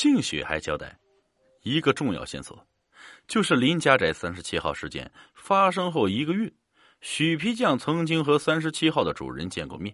[0.00, 0.96] 兴许还交代
[1.64, 2.64] 一个重要线索，
[3.26, 6.48] 就是林家宅三十七号事件发生后一个月，
[7.00, 9.92] 许皮匠曾经和三十七号的主人见过面。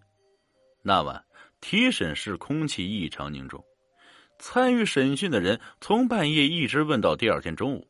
[0.83, 1.25] 那晚
[1.63, 3.65] 提审室空气异常凝重，
[4.39, 7.89] 参与审讯的人从半夜一直问到第二天中午。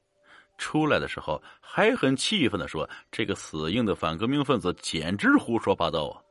[0.57, 6.23] 出来的时候还很气愤的说：“这个死硬的反革命分子简直胡说八道啊！”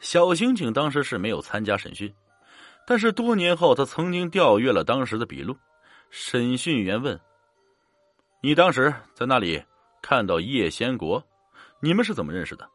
[0.00, 2.14] 小刑警当时是没有参加审讯，
[2.86, 5.56] 但是多年后他曾经调阅了当时的笔录。
[6.10, 7.18] 审讯员问
[8.42, 9.62] ：“你当时在那里
[10.02, 11.22] 看到叶先国？
[11.80, 12.68] 你们是怎么认识的？”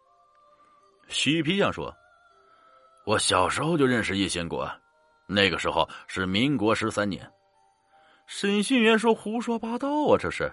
[1.07, 1.95] 许皮匠说
[3.05, 4.69] ：“我小时候就认识叶先国，
[5.27, 7.31] 那个时候是民国十三年。”
[8.25, 10.17] 审讯员说：“胡说八道啊！
[10.17, 10.51] 这是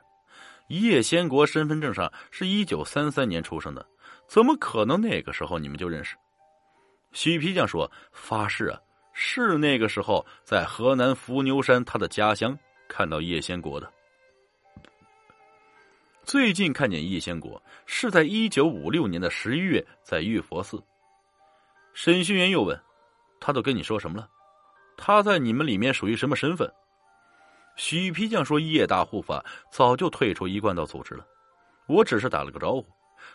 [0.68, 3.84] 叶先国身份证上是一九三三年出生的，
[4.28, 6.16] 怎么可能那个时候你们就认识？”
[7.12, 8.78] 许皮匠说：“发誓啊，
[9.14, 12.58] 是那个时候在河南伏牛山他的家乡
[12.88, 13.90] 看到叶先国的。
[16.24, 20.82] 最近看见叶先国是在一九五六年的十一月在玉佛寺。”
[21.94, 22.78] 审讯员又问
[23.40, 24.28] ：“他都跟你说什么了？
[24.96, 26.70] 他在你们里面属于什么身份？”
[27.76, 31.26] 许皮匠说：“叶大护法早就退出一贯道组织了，
[31.86, 32.86] 我只是打了个招呼。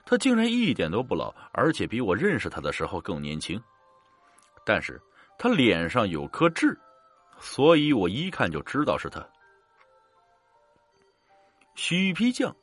[0.05, 3.61] 他竟然一点都不老，而且比我认识他的时候更年轻。
[4.65, 5.01] 但是
[5.39, 6.77] 他脸上有颗痣，
[7.39, 9.27] 所以我一看就知道是他。”
[11.75, 12.55] 许皮匠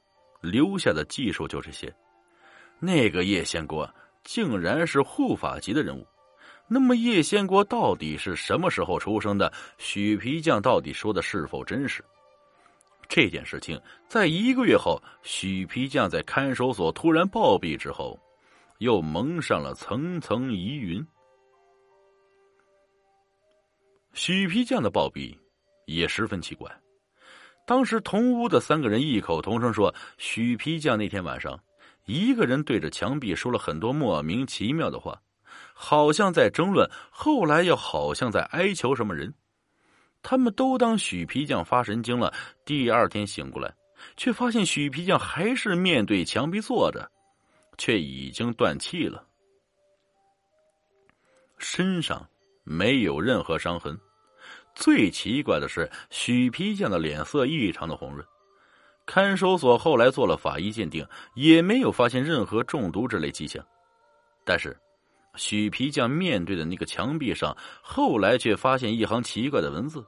[0.42, 1.92] 留下的技术就这些。
[2.78, 3.90] 那个叶仙国
[4.22, 6.06] 竟然是护法级的人物。
[6.68, 9.50] 那么叶仙国到底是什么时候出生的？
[9.78, 12.04] 许皮匠到底说的是否真实？
[13.08, 18.18] 这件事情在一个月后，许皮匠在看守所突然暴毙之后，
[18.78, 21.06] 又蒙上了层层疑云。
[24.16, 25.36] 许皮匠的暴毙
[25.84, 26.74] 也十分奇怪。
[27.66, 31.60] 当时同屋的三个人异口同声说，许皮匠那天晚上
[32.06, 35.20] 一个人对着墙壁说了很多莫名其妙的话。
[35.74, 39.32] 好像在争论，后来又好像在哀求什么人。
[40.22, 42.32] 他们都当许皮匠发神经了。
[42.64, 43.74] 第二天醒过来，
[44.16, 47.10] 却发现许皮匠还是面对墙壁坐着，
[47.76, 49.26] 却已经断气了，
[51.58, 52.26] 身上
[52.64, 53.98] 没有任何伤痕。
[54.76, 58.24] 最奇怪的是，许皮匠的脸色异常的红润。
[59.04, 61.04] 看守所后来做了法医鉴定，
[61.34, 63.66] 也没有发现任何中毒之类迹象，
[64.44, 64.76] 但是。
[65.38, 70.02] 许皮匠面对的那个墙壁上，后来却发现一行奇怪的文字，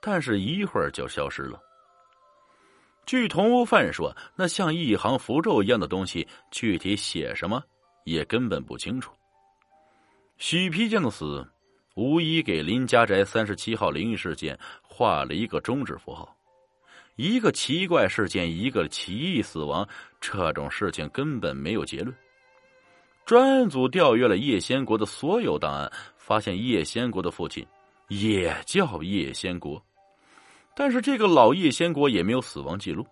[0.00, 1.60] 但是一会儿就消失了。
[3.04, 7.62] 据同屋犯人说，那像一行符咒一样的东西，具体写什么
[8.04, 9.12] 也根本不清楚。
[10.38, 11.46] 许皮匠的死，
[11.96, 16.36] 无疑给林家宅三十七号灵异事件画了一个终止符号。
[17.16, 19.88] 一个奇怪事件，一个奇异死亡，
[20.20, 22.14] 这种事情根本没有结论。
[23.24, 27.66] 专案组调阅了叶先国的所有档案，发现叶先国的父亲
[28.08, 29.82] 也叫叶先国，
[30.76, 33.06] 但是这个老叶先国也没有死亡记录。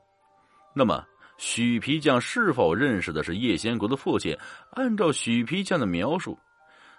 [0.74, 1.02] 那么，
[1.38, 4.36] 许皮匠是否认识的是叶先国的父亲？
[4.72, 6.38] 按照许皮匠的描述，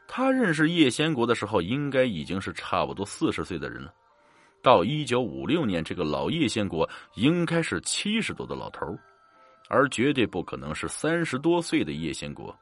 [0.07, 3.93] 他认识叶先国的时候，应该已经是差不多四十岁的人了。
[4.61, 8.97] 到一九五六年，这个老叶先国应该是七十多的老头
[9.67, 12.55] 而绝对不可能是三十多岁的叶先国。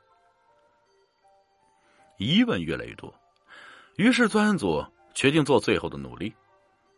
[2.18, 3.14] 疑问越来越多，
[3.98, 4.84] 于是专案组
[5.14, 6.34] 决定做最后的努力。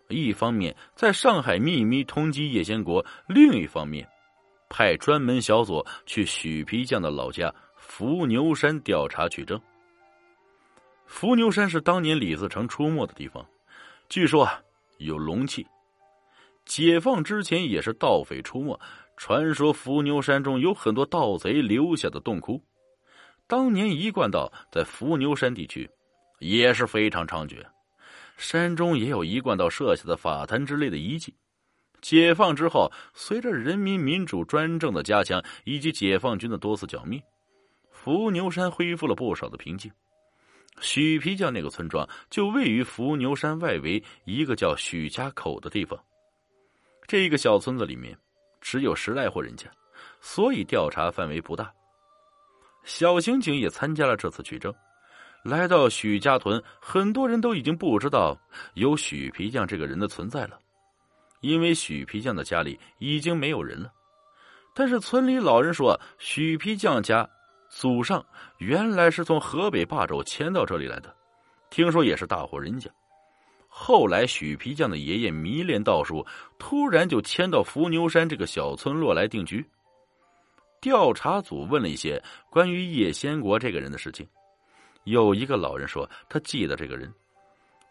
[0.09, 4.07] 一方面在上海秘密通缉叶先国，另一方面
[4.69, 9.59] 派专门小组去许皮匠的老家伏牛山调查取证。
[11.06, 13.46] 伏牛山是当年李自成出没的地方，
[14.10, 14.50] 据说
[14.98, 15.66] 有龙气。
[16.66, 18.80] 解放之前也是盗匪出没，
[19.16, 22.62] 传说伏牛山中有很多盗贼留下的洞窟。
[23.48, 25.88] 当年一贯道在伏牛山地区
[26.40, 27.63] 也是非常猖獗，
[28.36, 31.34] 山中也有一贯道设下的法坛之类的遗迹。
[32.01, 37.22] 解放之后，随着人民民主专政的加强以及解放军的多次剿灭，
[37.92, 39.92] 伏牛山恢复了不少的平静。
[40.80, 45.98] 许皮匠那个村庄就位于伏牛山外围一个叫许家口的地方。
[47.07, 48.18] 这个小村子里面
[48.60, 49.69] 只有十来户人家，
[50.22, 51.72] 所以调查范围不大。
[52.83, 54.74] 小刑警也参加了这次取证，
[55.44, 58.38] 来到许家屯，很多人都已经不知道
[58.74, 60.60] 有许皮匠这个人的存在了，
[61.42, 63.92] 因为许皮匠的家里已经没有人了。
[64.74, 67.27] 但是村里老人说，许皮匠家
[67.75, 68.25] 祖上
[68.60, 71.13] 原来是从河北霸州迁到这里来的，
[71.69, 72.89] 听说也是大户人家，
[73.68, 76.25] 后来许皮匠的爷爷迷恋道术，
[76.57, 79.63] 突然就迁到伏牛山这个小村落来定居。
[80.80, 84.25] 调查组问了一些关于叶先国这个人的事情，
[85.04, 87.13] 有一个老人说他记得这个人，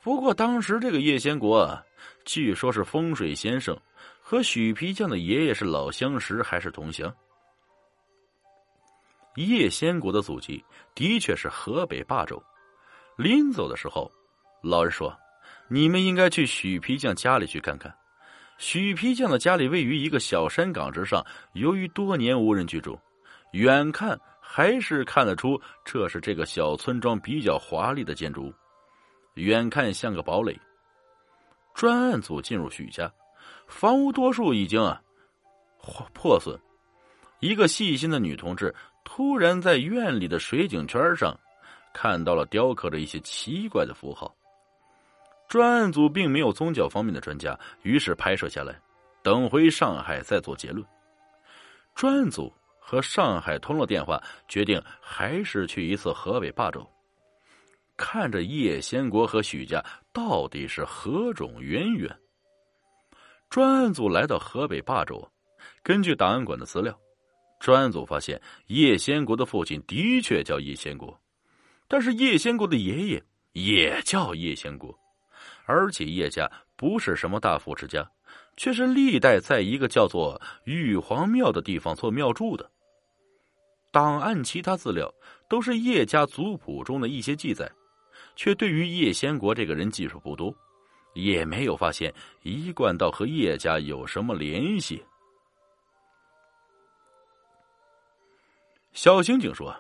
[0.03, 1.79] 不过当时这个叶先国
[2.25, 3.79] 据说是风水先生，
[4.23, 7.15] 和许皮匠的爷爷是老相识还是同乡。
[9.37, 10.65] 叶先国的祖籍
[10.95, 12.43] 的确是河北霸州。
[13.17, 14.11] 临走的时候，
[14.63, 15.17] 老人说
[15.69, 17.95] ：“你们应该去许皮匠家里去看看。”
[18.57, 22.97] 许皮匠的家里位于一个小山岗之上，由于多年无人居住，
[23.51, 28.55] 远看还是看得出这是这个小村庄比较华丽的建筑物，
[29.35, 30.57] 远看像个堡垒。
[31.75, 33.13] 专案组进入许家，
[33.67, 35.03] 房屋多数已经啊
[36.13, 36.57] 破损。
[37.41, 38.73] 一个细心的女同志
[39.05, 41.39] 突然在院里的水井圈上
[41.93, 44.35] 看到了雕刻着一些奇怪的符号。
[45.47, 48.75] 专案组并没有宗教方面的专家，于是拍摄下来，
[49.23, 50.85] 等回上海再做结论。
[51.95, 56.85] 专案组和上海通了电话，决定还是去一次河北霸州，
[57.97, 62.11] 看着叶先国和许家到底是何种渊源。
[63.49, 65.31] 专案组来到河北霸州，
[65.85, 66.99] 根据档案馆的资料，
[67.65, 71.19] 专案组发现叶先国的父亲的确叫叶先国，
[71.89, 74.95] 但是叶先国的爷爷也叫叶先国。
[75.65, 76.47] 而且叶家
[76.77, 78.07] 不是什么大富之家，
[78.59, 82.71] 却是历代在一个叫做玉皇庙的地方做庙祝的。
[83.91, 85.11] 档案其他资料
[85.49, 87.67] 都是叶家族谱中的一些记载，
[88.37, 90.55] 却对于叶先国这个人记述不多，
[91.15, 92.13] 也没有发现
[92.43, 95.03] 一贯道和叶家有什么联系。
[98.95, 99.77] 小刑警说，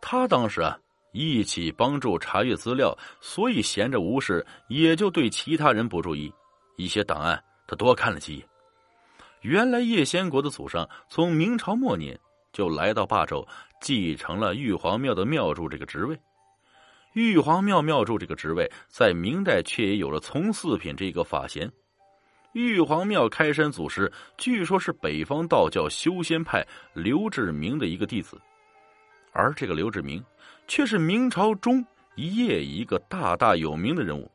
[0.00, 0.78] 他当时啊。
[1.12, 6.32] 一起帮助查阅资料，所以闲着无事，也就对其他人不注意。
[6.76, 8.46] 一些档案他多看了几眼。
[9.40, 12.16] 原来叶先国的祖上从明朝末年
[12.52, 13.44] 就来到霸州，
[13.80, 16.16] 继承了玉皇庙的庙祝这个职位。
[17.14, 21.68] 玉皇庙庙祝这个职位在明代却也有了从四品这个法衔。
[22.58, 28.36] 玉皇庙开山祖师据说是北方道教修仙派刘志明的一个弟子，
[29.32, 30.24] 而这个刘志明。
[30.66, 31.82] 却是明朝中
[32.16, 34.30] 叶一个大大有名的人物，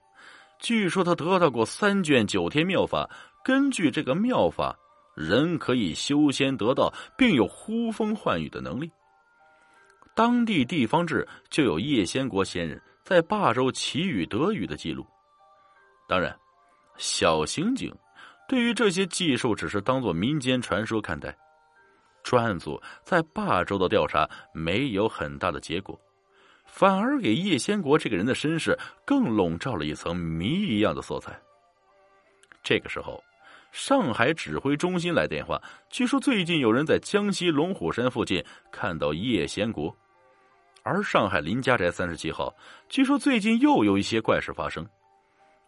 [0.58, 3.08] 据说他得到过三卷九天妙法，
[3.44, 4.76] 根据这个妙法，
[5.16, 8.90] 人可以修仙得道，并有呼风唤雨的能力。
[10.16, 15.06] 当地地方志就有叶先国仙人在霸州祈雨得雨的记录。
[16.08, 16.36] 当然，
[16.98, 17.94] 小刑警
[18.54, 21.36] 对于这些技术只是当做民间传说看待。
[22.22, 26.00] 专案组在霸州的调查没有很大的结果。
[26.68, 31.36] 反而给叶先国这个人的身世更笼罩了一层谜一样的色彩。
[32.62, 33.24] 这个时候，
[33.72, 35.60] 上海指挥中心来电话，
[35.90, 39.92] 据说最近有人在江西龙虎山附近看到叶先国，
[40.84, 42.56] 而上海林家宅三十七号，
[42.88, 44.88] 据说最近又有一些怪事发生。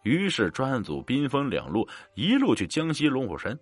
[0.06, 3.58] 于是专案组兵分两路，一路去江西龙虎山，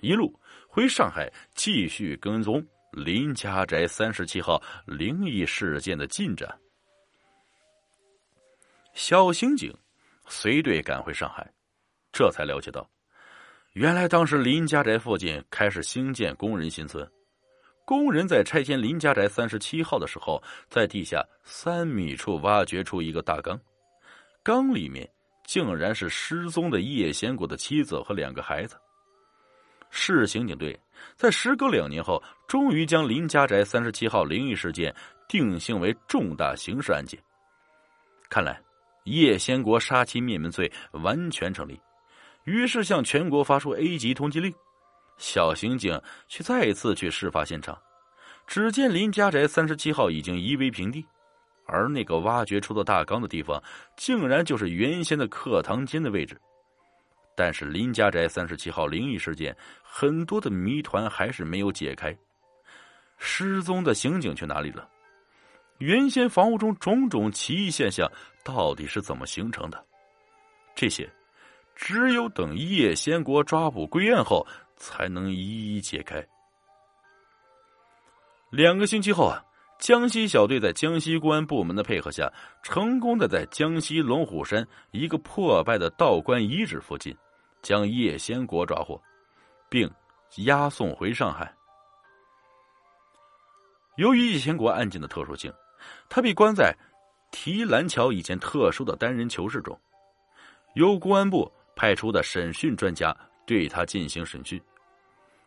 [0.00, 0.36] 一路
[0.68, 2.60] 回上海继续跟踪
[2.90, 6.52] 林家宅三十七号灵异事件的进展。
[8.92, 9.72] 小刑警
[10.26, 11.48] 随队赶回上海，
[12.12, 12.90] 这才了解到，
[13.74, 17.08] 原来当时林家宅附近开始兴建工人新村，
[17.84, 23.56] 工人在拆迁林家宅三十七号的时候，在地下三米处挖掘出一个大缸，
[24.42, 25.08] 缸里面
[25.44, 28.76] 竟然是失踪的叶先国的妻子和两个孩子。
[29.90, 30.78] 市刑警队
[31.16, 34.94] 在时隔两年后，终于将林家宅三十七号灵异事件
[35.28, 37.22] 定性为重大刑事案件，
[38.28, 38.60] 看来。
[39.04, 41.78] 叶先国杀妻灭门罪完全成立，
[42.44, 44.50] 于是向全国发出 A 级通缉令。
[45.18, 47.78] 小刑警却再次去事发现场，
[48.46, 51.04] 只见林家宅三十七号已经夷为平地，
[51.66, 53.62] 而那个挖掘出的大缸的地方，
[53.96, 56.40] 竟然就是原先的课堂间的位置。
[57.36, 62.16] 但是林家宅三十七号灵异事件，很多的谜团还是没有解开，
[63.18, 64.88] 失踪的刑警去哪里了？
[65.78, 68.08] 原先房屋中种种奇异现象
[68.44, 69.84] 到底是怎么形成的？
[70.76, 71.12] 这些
[71.74, 76.24] 只有等叶先国抓捕归案后才能一一解开。
[78.50, 79.44] 两个星期后啊，
[79.84, 87.14] 江西小队在江西公安部门的配合下，成功的在江西龙虎山一个破败的道观遗址附近，
[87.60, 88.98] 将叶先国抓获，
[89.68, 89.86] 并
[90.46, 91.54] 押送回上海。
[93.96, 95.52] 由于叶先国案件的特殊性。
[96.08, 96.74] 他被关在
[97.30, 99.78] 提篮桥一间特殊的单人囚室中，
[100.76, 103.14] 由公安部派出的审讯专家
[103.44, 104.58] 对他进行审讯。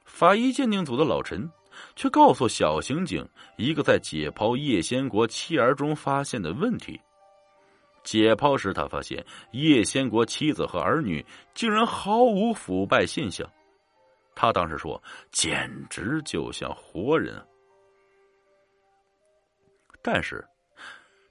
[0.05, 1.49] 法医鉴定组的老陈
[1.95, 6.99] 却告诉小刑警一个在解剖叶先国妻儿中发现的问题：
[8.03, 13.49] 解剖时，他发现叶先国妻子和儿女竟然毫无腐败现象。
[14.35, 17.43] 他当时说：“简直就像活人。”
[20.01, 20.45] 但是，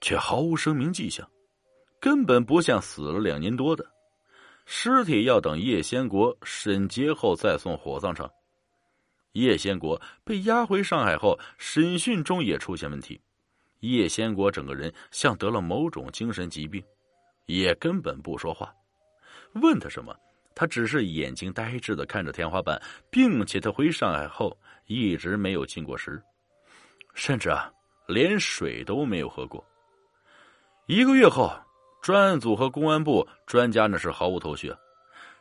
[0.01, 1.27] 却毫无生命迹象，
[2.01, 3.87] 根本不像死了两年多的
[4.67, 5.23] 尸体。
[5.23, 8.29] 要等叶先国审结后再送火葬场。
[9.37, 13.21] 叶先国被押回上海后，审讯中也出现问题。
[13.81, 16.83] 叶先国整个人像得了某种精神疾病，
[17.45, 18.73] 也根本不说话。
[19.53, 20.17] 问他什么，
[20.55, 26.21] 他只是眼睛呆滞的看着天花板，并且他回上海后一直没有进过食，
[27.15, 27.71] 甚至啊。
[28.09, 29.63] 连水都没有喝过。
[30.87, 31.53] 一个月后，
[32.01, 34.73] 专案组和公安部专家那是毫无头绪。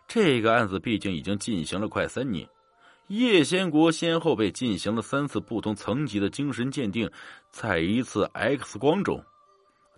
[0.07, 2.49] 这个案子毕竟已经进行了快三年，
[3.07, 7.09] 叶先国先后被进行了三次不同层级的精神鉴定，
[7.51, 9.23] 在一次 X 光中，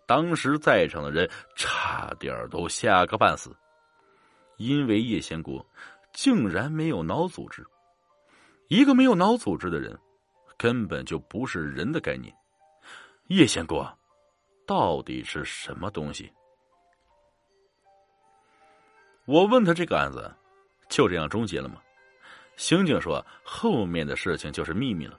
[0.05, 3.55] 当时在场的人差点都吓个半死，
[4.57, 5.65] 因为叶先国
[6.11, 7.65] 竟然没有脑组织。
[8.67, 9.97] 一个没有脑组织的人，
[10.57, 12.35] 根本就不是人的概念。
[13.27, 13.89] 叶先国
[14.65, 16.29] 到底是什么东西？
[19.23, 20.29] 我问他这个案子
[20.89, 21.81] 就这样终结了吗？
[22.57, 25.17] 刑警说后面的事情就是秘密了，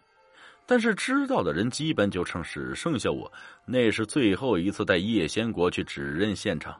[0.66, 3.32] 但是知道的人基本就剩只剩下我。
[3.64, 6.78] 那是最后一次带叶先国去指认现场。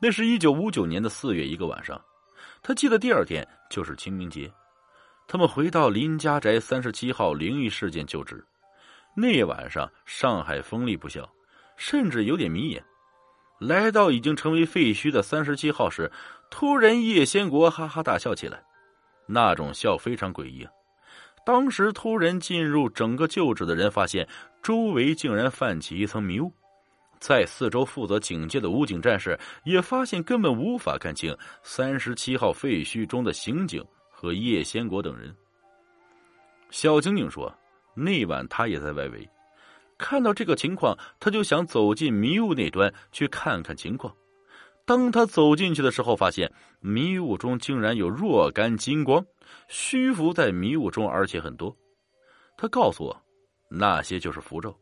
[0.00, 2.00] 那是一九五九年的四月一个晚上，
[2.62, 4.50] 他记得第二天就是清明节，
[5.26, 8.44] 他们回到林家宅三十七号灵异事件旧址。
[9.16, 11.28] 那晚上，上海风力不小，
[11.76, 12.84] 甚至有点迷眼。
[13.60, 16.10] 来到已经成为废墟的三十七号时，
[16.50, 18.62] 突然叶先国哈哈大笑起来，
[19.26, 20.66] 那种笑非常诡异。
[21.44, 24.26] 当时突然进入整个旧址的人发现，
[24.62, 26.52] 周围竟然泛起一层迷雾，
[27.18, 35.34] 在四周负责警戒的武警战士也发现根本无法看清三十七号废墟中的刑警和叶先国等人。
[36.70, 37.52] 小刑警说。
[37.96, 39.30] 那晚他也在外围，
[39.96, 44.12] 看到这个情况，他就想走进迷雾那端去看看情况。
[44.86, 49.24] 当他走进去的时候，发现迷雾中竟然有若干金光
[49.68, 51.74] 虚浮在迷雾中，而且很多。
[52.56, 53.22] 他告诉我，
[53.70, 54.78] 那些就是符咒，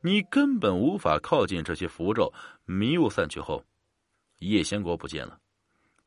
[0.00, 2.32] 你根本无法靠近这些符咒。
[2.64, 3.62] 迷雾散去后，
[4.38, 5.36] 叶先国不见了，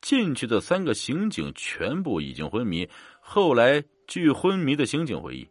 [0.00, 2.88] 进去的三个刑警全部已经昏迷。
[3.20, 5.46] 后来，据昏迷的刑警回忆。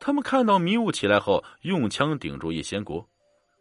[0.00, 3.08] 他们看到迷雾起来后，用枪顶住叶先国，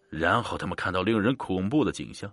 [0.09, 2.29] 然后他们看到令人恐怖的景象：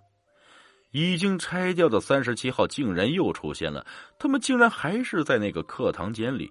[0.93, 3.85] 已经拆掉的三十七号竟然又出现了，
[4.17, 6.49] 他们竟然还是在那个课堂间里，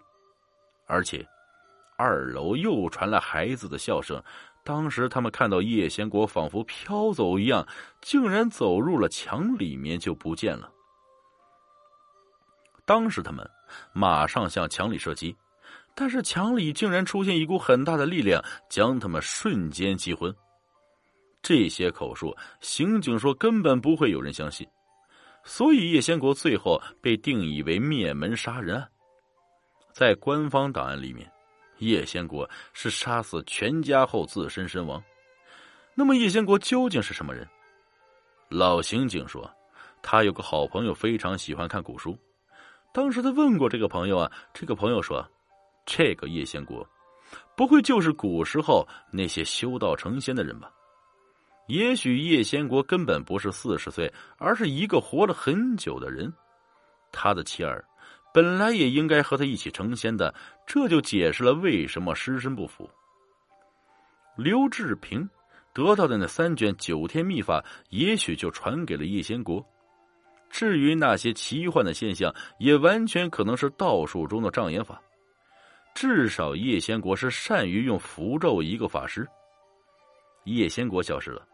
[0.86, 1.26] 而且
[1.96, 4.22] 二楼又传来孩子的笑声。
[4.64, 7.66] 当时他们看到叶先国仿佛飘走一样，
[8.00, 10.70] 竟然走入了墙里面就不见了。
[12.84, 13.48] 当时他们
[13.92, 15.34] 马上向墙里射击。
[15.94, 20.34] 但是墙里竟然出现一股很大的力量，将他们瞬间击昏。
[21.42, 24.66] 这些口述，刑警说根本不会有人相信，
[25.44, 28.88] 所以叶先国最后被定义为灭门杀人案。
[29.92, 31.30] 在官方档案里面，
[31.78, 35.02] 叶先国是杀死全家后自身身亡。
[35.94, 37.46] 那么叶先国究竟是什么人？
[38.48, 39.50] 老刑警说，
[40.00, 42.16] 他有个好朋友非常喜欢看古书。
[42.94, 45.28] 当时他问过这个朋友啊，这个朋友说。
[45.84, 46.88] 这个叶先国，
[47.56, 50.70] 不会就是古时候那些修道成仙的人吧？
[51.66, 56.32] 也许叶先国根本不是四十岁，而是一个活了很久的人。
[57.10, 57.84] 他的妻儿
[58.32, 60.34] 本来也应该和他一起成仙的，
[60.66, 62.88] 这就解释了为什么尸身不腐。
[64.36, 65.28] 刘志平
[65.74, 69.64] 得到的那三卷九天秘法，也许就传给了叶先国。
[70.50, 75.00] 至于那些奇幻的现象，也完全可能是道术中的障眼法。
[75.94, 79.26] 至少叶先国是善于用符咒一个法师。
[80.44, 81.46] 叶先国消失了，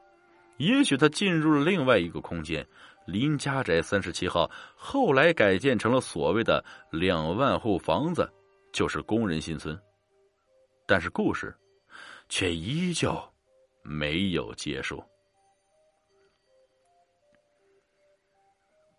[0.57, 2.67] 也许他进入了另外一个空间——
[3.07, 8.31] 林家宅三十七号，后来改建成了所谓的两万户房子，
[8.73, 9.79] 就是工人新村。
[10.87, 11.55] 但是故事
[12.29, 13.15] 却依旧
[13.83, 15.03] 没有结束。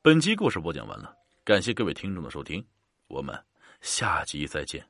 [0.01, 2.65] 本集故事播讲完了，感谢各位听众的收听，
[3.07, 3.37] 我们
[3.81, 4.83] 下集再见。